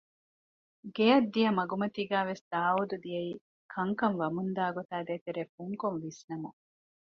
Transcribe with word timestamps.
ގެއަށް 0.95 1.29
ދިޔަ 1.33 1.49
މަގުމަތީގައިވެސް 1.59 2.43
ދާއޫދު 2.51 2.95
ދިޔައީ 3.03 3.31
ކަންކަން 3.73 4.17
ވަމުންދާ 4.21 4.63
ގޮތާ 4.77 4.93
ދޭތެރޭ 5.07 5.41
ފުންކޮށް 5.53 5.99
ވިސްނަމުން 6.03 6.57